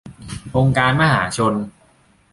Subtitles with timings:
[0.55, 1.53] องค์การมหาชน